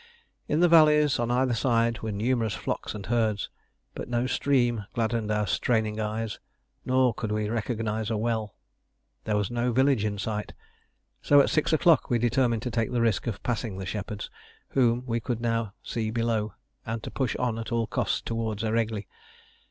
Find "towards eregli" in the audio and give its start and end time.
18.21-19.05